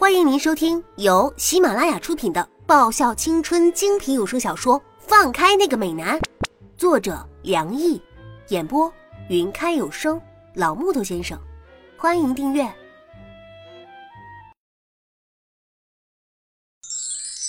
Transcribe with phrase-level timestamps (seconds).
[0.00, 6.18] 欢迎您收听由喜马拉雅出品的爆笑青春精品有声小说《放开那个美男》，
[6.78, 8.00] 作者梁毅，
[8.48, 8.90] 演播
[9.28, 10.18] 云开有声
[10.54, 11.38] 老木头先生。
[11.98, 12.66] 欢迎订阅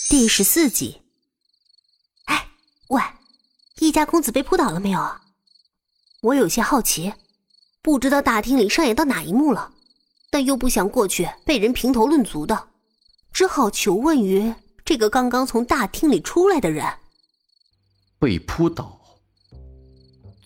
[0.10, 1.02] 第十四集。
[2.26, 2.50] 哎，
[2.90, 3.02] 喂，
[3.80, 5.22] 一家公子被扑倒了没有啊？
[6.22, 7.14] 我有些好奇，
[7.82, 9.72] 不知道大厅里上演到哪一幕了。
[10.32, 12.70] 但又不想过去被人评头论足的，
[13.34, 16.86] 只好求问于这个刚刚从大厅里出来的人。
[18.18, 18.98] 被扑倒，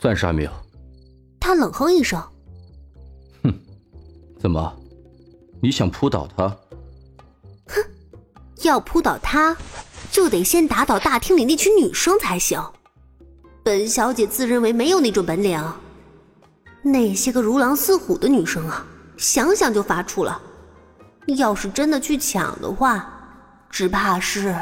[0.01, 0.51] 暂时还没有。
[1.39, 2.19] 他冷哼一声
[3.43, 3.53] ：“哼，
[4.39, 4.75] 怎么，
[5.61, 6.47] 你想扑倒他？”
[7.69, 7.83] 哼，
[8.63, 9.55] 要扑倒他，
[10.11, 12.59] 就得先打倒大厅里那群女生才行。
[13.63, 15.63] 本小姐自认为没有那种本领，
[16.81, 18.87] 那些个如狼似虎的女生啊！
[19.17, 20.41] 想想就发怵了，
[21.37, 23.11] 要是真的去抢的话，
[23.69, 24.55] 只怕是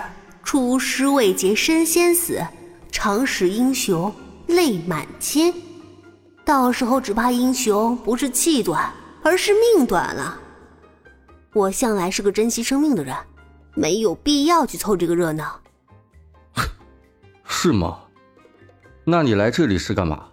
[0.44, 2.42] 出师未捷身先死，
[2.92, 4.14] 长使英雄
[4.48, 5.54] 泪满襟。
[6.46, 8.92] 到时候只怕英雄不是气短，
[9.24, 10.40] 而是命短了。
[11.54, 13.16] 我向来是个珍惜生命的人，
[13.74, 15.60] 没有必要去凑这个热闹。
[17.46, 18.00] 是吗？
[19.06, 20.28] 那你来这里是干嘛？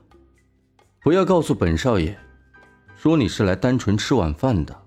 [1.02, 2.18] 不要告诉本少爷。
[3.02, 4.78] 说你是来单纯吃晚饭的，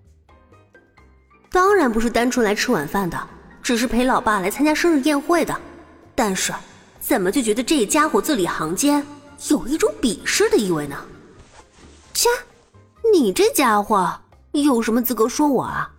[1.49, 3.19] 当然不是单纯来吃晚饭的，
[3.63, 5.61] 只是陪老爸来参加生日宴会的。
[6.13, 6.53] 但是，
[6.99, 9.03] 怎么就觉得这家伙字里行间
[9.49, 10.95] 有一种鄙视的意味呢？
[12.13, 12.29] 切，
[13.11, 14.13] 你这家伙
[14.51, 15.91] 有什么资格说我啊？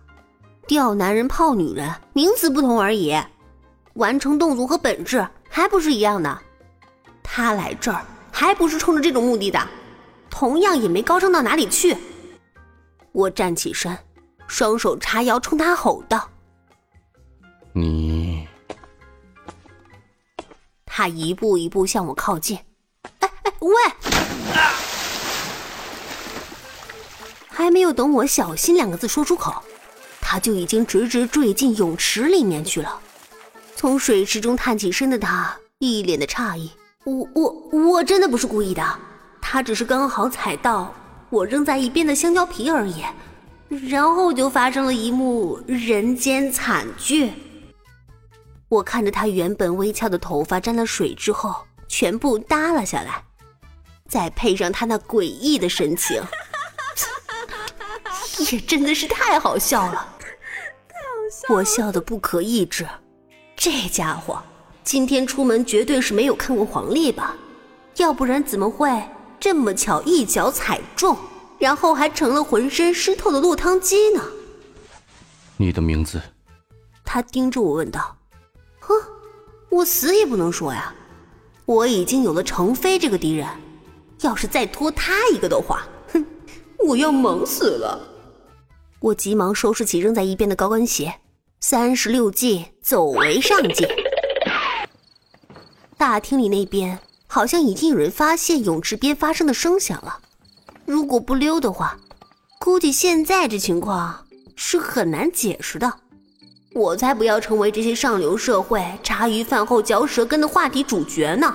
[0.67, 3.13] 钓男人泡女人，名词不同而已，
[3.95, 6.39] 完成动作和本质还不是一样的。
[7.21, 9.59] 他来这儿还不是冲着这种目的的。
[10.37, 11.95] 同样也没高升到哪里去。
[13.13, 13.97] 我站起身，
[14.47, 16.29] 双手叉腰，冲他吼道
[17.71, 18.45] ：“你！”
[20.85, 22.59] 他一步一步向我靠近。
[23.19, 23.71] 哎哎喂！
[27.47, 29.63] 还没有等我“小心”两个字说出口，
[30.19, 32.99] 他就已经直直坠进泳池里面去了。
[33.77, 36.69] 从水池中探起身的他，一脸的诧异
[37.05, 38.83] ：“我我我真的不是故意的。”
[39.47, 40.91] 他只是刚好踩到
[41.29, 43.05] 我扔在一边的香蕉皮而已，
[43.87, 47.31] 然后就发生了一幕人间惨剧。
[48.67, 51.55] 我看着他原本微翘的头发沾了水之后
[51.87, 53.23] 全部耷拉下来，
[54.09, 56.19] 再配上他那诡异的神情，
[58.51, 60.15] 也真的是太好笑了。
[60.89, 61.53] 太好笑！
[61.53, 62.85] 我笑得不可抑制。
[63.55, 64.41] 这家伙
[64.83, 67.35] 今天出门绝对是没有看过黄历吧？
[67.97, 68.89] 要不然怎么会？
[69.45, 71.15] 这么巧，一脚踩中，
[71.59, 74.19] 然后还成了浑身湿透的落汤鸡呢。
[75.55, 76.19] 你的名字？
[77.03, 78.17] 他盯着我问道。
[78.79, 78.95] 哼，
[79.69, 80.91] 我死也不能说呀。
[81.65, 83.47] 我已经有了程飞这个敌人，
[84.21, 86.25] 要是再拖他一个的话，哼，
[86.79, 88.01] 我要忙死了。
[88.99, 91.13] 我急忙收拾起扔在一边的高跟鞋，
[91.59, 93.87] 三十六计，走为上计。
[95.99, 96.97] 大厅里那边。
[97.35, 100.19] 好像已经有人发现泳池边发生的声响了。
[100.85, 101.97] 如果不溜的话，
[102.61, 104.25] 估计现在这情况
[104.55, 105.91] 是很难解释的。
[106.73, 111.53] 我才不要成为这些上流社会茶余饭后嚼舌根的话题主角呢！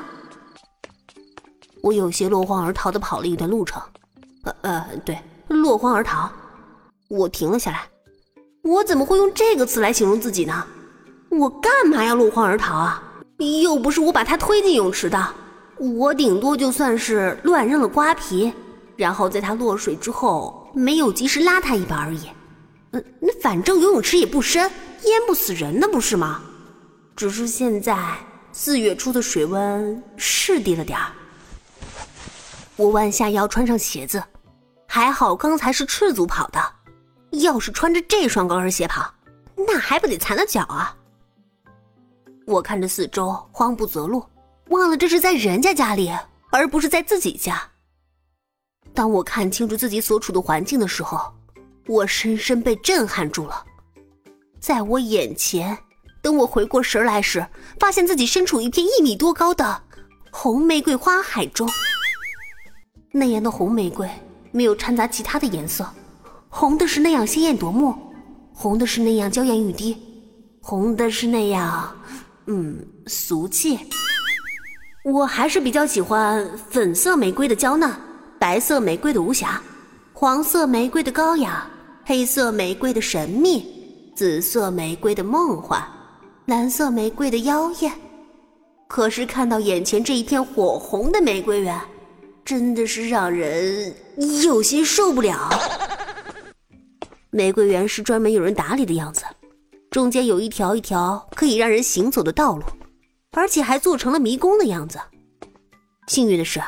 [1.80, 3.82] 我有些落荒而逃的跑了一段路程。
[4.42, 6.30] 呃呃，对，落荒而逃。
[7.08, 7.88] 我停了下来。
[8.64, 10.62] 我怎么会用这个词来形容自己呢？
[11.30, 13.02] 我干嘛要落荒而逃啊？
[13.62, 15.34] 又不是我把他推进泳池的。
[15.80, 18.52] 我顶多就算是乱扔了瓜皮，
[18.96, 22.28] 然后在他落水之后没有及时拉他一把而已。
[22.90, 24.70] 嗯，那反正游泳池也不深，
[25.04, 26.42] 淹不死人的不是吗？
[27.16, 27.96] 只是现在
[28.52, 31.06] 四月初的水温是低了点儿。
[32.76, 34.22] 我弯下腰穿上鞋子，
[34.86, 36.60] 还好刚才是赤足跑的，
[37.38, 39.10] 要是穿着这双高跟鞋跑，
[39.56, 40.94] 那还不得残了脚啊！
[42.46, 44.22] 我看着四周，慌不择路。
[44.70, 46.12] 忘了这是在人家家里，
[46.50, 47.60] 而不是在自己家。
[48.94, 51.20] 当我看清楚自己所处的环境的时候，
[51.88, 53.64] 我深深被震撼住了。
[54.60, 55.76] 在我眼前，
[56.22, 57.44] 等我回过神来时，
[57.80, 59.82] 发现自己身处一片一米多高的
[60.30, 61.68] 红玫瑰花海中。
[63.12, 64.08] 那样的红玫瑰
[64.52, 65.84] 没有掺杂其他的颜色，
[66.48, 67.92] 红的是那样鲜艳夺目，
[68.54, 69.96] 红的是那样娇艳欲滴，
[70.62, 71.92] 红的是那样，
[72.46, 73.80] 嗯，俗气。
[75.02, 77.90] 我还是比较喜欢粉色玫瑰的娇嫩，
[78.38, 79.60] 白色玫瑰的无瑕，
[80.12, 81.66] 黄色玫瑰的高雅，
[82.04, 85.82] 黑色玫瑰的神秘，紫色玫瑰的梦幻，
[86.44, 87.90] 蓝色玫瑰的妖艳。
[88.88, 91.80] 可是看到眼前这一片火红的玫瑰园，
[92.44, 93.94] 真的是让人
[94.44, 95.48] 有些受不了。
[97.30, 99.24] 玫瑰园是专门有人打理的样子，
[99.90, 102.64] 中间有一条一条可以让人行走的道路，
[103.32, 105.00] 而且还做成了迷宫的样子。
[106.06, 106.60] 幸运的是，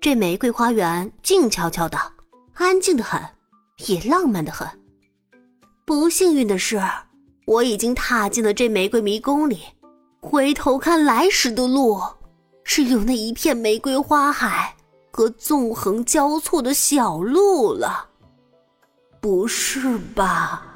[0.00, 1.98] 这玫瑰花园静悄悄的，
[2.54, 3.20] 安静的很，
[3.86, 4.66] 也浪漫的很。
[5.84, 6.80] 不幸运的是，
[7.46, 9.60] 我已经踏进了这玫瑰迷宫里。
[10.22, 12.00] 回头看来时的路，
[12.64, 14.74] 只有那一片玫瑰花海
[15.10, 18.08] 和纵横交错的小路了。
[19.20, 20.66] 不是吧？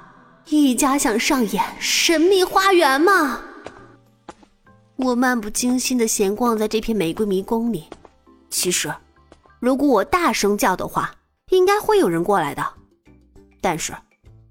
[0.46, 3.40] 一家想上演神秘花园吗？
[4.96, 7.84] 我漫不经心的闲逛在这片玫瑰迷宫里。
[8.48, 8.94] 其实，
[9.58, 11.14] 如果我大声叫的话，
[11.50, 12.64] 应该会有人过来的。
[13.60, 13.92] 但是，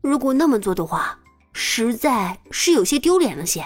[0.01, 1.17] 如果那么做的话，
[1.53, 3.65] 实在是有些丢脸了些。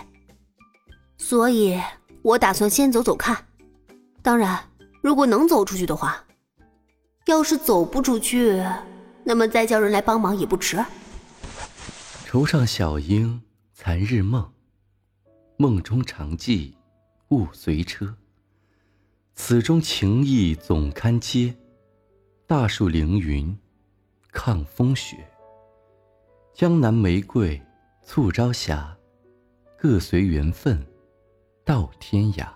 [1.18, 1.82] 所以，
[2.22, 3.46] 我打算先走走看。
[4.22, 4.64] 当然，
[5.02, 6.24] 如果能走出去的话，
[7.26, 8.64] 要是走不出去，
[9.24, 10.78] 那么再叫人来帮忙也不迟。
[12.26, 13.42] 愁上小英
[13.74, 14.52] 残日梦，
[15.60, 16.78] 梦中常记
[17.30, 18.16] 勿随车。
[19.34, 21.56] 此中情意总堪嗟，
[22.46, 23.58] 大树凌云
[24.32, 25.18] 抗风雪。
[26.54, 27.60] 江南玫瑰
[28.04, 28.96] 促朝霞，
[29.78, 30.86] 各随缘分。
[31.66, 32.48] 到天涯。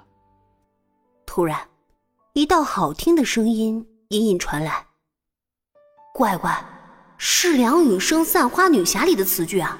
[1.25, 1.59] 突然，
[2.33, 4.85] 一道好听的声音隐隐传来。
[6.13, 6.63] 乖乖，
[7.17, 9.77] 是梁羽生《散花女侠》里的词句啊，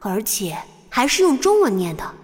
[0.00, 0.58] 而且
[0.90, 2.14] 还是用中文念的，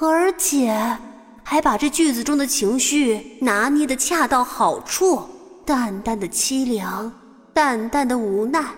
[0.00, 0.98] 而且
[1.42, 5.22] 还把这句子中的情绪拿捏的恰到好处，
[5.64, 7.12] 淡淡的凄凉，
[7.52, 8.74] 淡淡的无奈，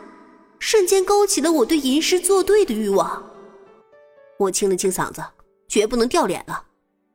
[0.58, 3.22] 瞬间勾起了我对吟诗作对的欲望。
[4.38, 5.24] 我清了清嗓子，
[5.68, 6.62] 绝不能掉脸了。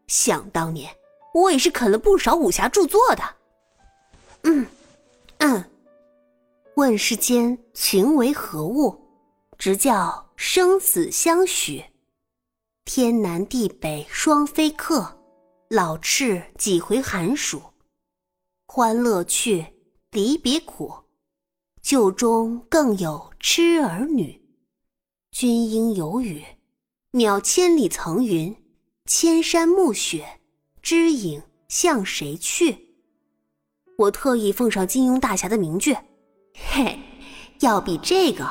[0.07, 0.91] 想当年，
[1.33, 3.23] 我也是啃了不少武侠著作的。
[4.43, 4.65] 嗯，
[5.37, 5.63] 嗯。
[6.75, 8.97] 问世间情为何物，
[9.57, 11.83] 直叫生死相许。
[12.93, 15.17] 天南地北双飞客，
[15.69, 17.61] 老翅几回寒暑。
[18.67, 19.65] 欢乐去，
[20.11, 20.93] 离别苦，
[21.81, 24.41] 旧中更有痴儿女。
[25.31, 26.43] 君应有语，
[27.13, 28.53] 渺千里层云。
[29.05, 30.41] 千山暮雪，
[30.81, 32.77] 知影向谁去？
[33.97, 35.95] 我特意奉上金庸大侠的名句，
[36.53, 36.99] 嘿，
[37.61, 38.45] 要比这个，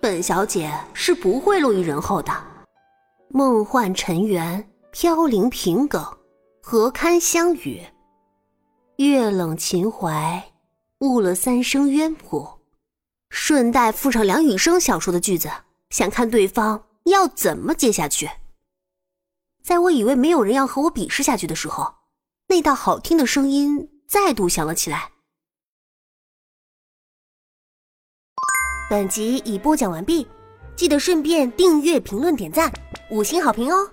[0.00, 2.51] 本小姐是不会落于人后的。
[3.34, 6.04] 梦幻尘缘，飘零平梗，
[6.62, 7.82] 何堪相与？
[8.96, 10.52] 月冷秦淮，
[10.98, 12.46] 误了三生渊谱。
[13.30, 15.50] 顺带附上梁羽生小说的句子，
[15.88, 18.28] 想看对方要怎么接下去。
[19.62, 21.94] 在我以为没有人要和我比试下去的时候，
[22.48, 25.10] 那道好听的声音再度响了起来。
[28.90, 30.28] 本集已播讲完毕，
[30.82, 32.68] 记得顺便订阅、评论、点赞、
[33.08, 33.88] 五星好评哦！